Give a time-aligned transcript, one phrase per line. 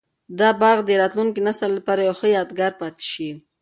[0.39, 3.29] دا باغ به د راتلونکي نسل لپاره یو ښه یادګار پاتي شي.